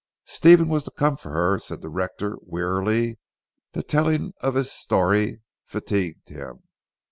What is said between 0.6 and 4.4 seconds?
was to come for her," said the rector wearily; the telling